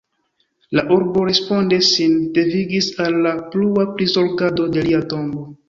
[0.77, 5.49] La urbo responde sin devigis al la plua prizorgado de lia tombo.